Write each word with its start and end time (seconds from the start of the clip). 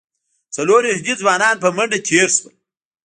څلور 0.55 0.81
یهودي 0.91 1.13
ځوانان 1.21 1.55
په 1.63 1.69
منډه 1.75 1.97
تېر 2.07 2.27
شول. 2.35 2.53